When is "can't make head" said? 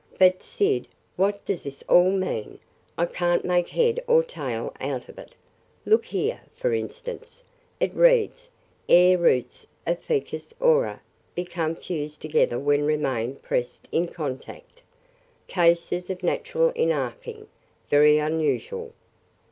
3.05-4.03